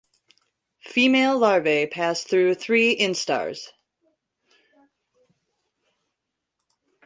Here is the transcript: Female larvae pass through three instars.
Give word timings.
Female 0.83 1.37
larvae 1.37 1.85
pass 1.85 2.23
through 2.23 2.55
three 2.55 2.97
instars. 2.97 3.67